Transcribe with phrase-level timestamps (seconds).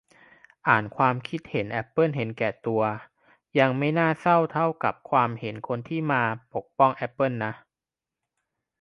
[0.67, 1.15] อ่านความ
[1.49, 2.83] เห็นแอปเปิลเห็นแก่ตัว
[3.59, 7.53] ยังไม่น่าเศร้าเท่ากับความเห็นคนที่มาปกป้องแอปเปิลนะ